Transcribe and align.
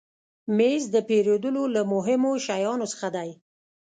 مېز 0.57 0.83
د 0.95 0.97
پیرودلو 1.07 1.63
له 1.75 1.81
مهمو 1.93 2.31
شیانو 2.45 2.85
څخه 2.93 3.07
دی. 3.15 3.29